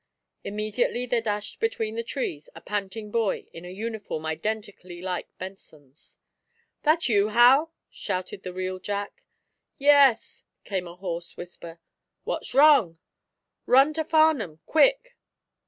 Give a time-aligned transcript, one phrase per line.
[0.43, 6.17] Immediately there dashed between the trees a panting boy in a uniform identically like Benson's.
[6.81, 9.21] "That you, Hal?" shouted the real Jack.
[9.77, 11.79] "Yes," came a hoarse answer.
[12.23, 12.97] "What's wrong?"
[13.67, 15.15] "Run to Farnum quick!"